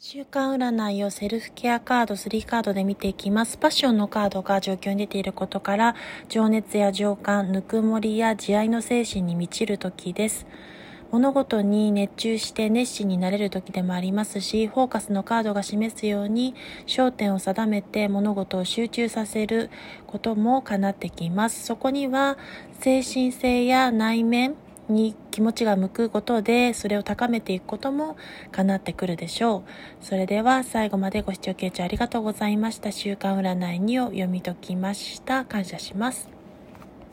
[0.00, 3.58] 週間占いをセルフケアカード3カードで見ていきます。
[3.58, 5.96] パッションのカードが状況に出ていることから、
[6.28, 10.46] 情熱や情感、ぬくもりや慈愛の精神に満ちる時です。
[11.10, 16.54] 物事に熱中して熱心になれる時でもありますし、フォーカスのカードが示すように
[16.86, 19.68] 焦点を定めて物事を集中させる
[20.06, 21.66] ことも叶ってきます。
[21.66, 22.38] そこには
[22.78, 24.54] 精神性や内面、
[24.92, 28.16] に気持ちが向くことでそれを高めていくことも
[28.52, 30.04] 叶ってくるでしょう。
[30.04, 32.92] それでは最後までご視聴傾聴ありがとうございました。
[32.92, 35.44] 週刊占い2を読み解きました。
[35.44, 36.37] 感謝します。